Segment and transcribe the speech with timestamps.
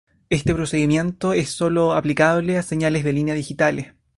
[0.31, 3.93] Este procedimiento, es solo aplicable a señales de línea digitales.